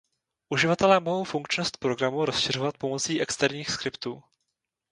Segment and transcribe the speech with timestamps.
[0.49, 4.23] Uživatelé mohou funkčnost programu rozšiřovat pomocí externích skriptů.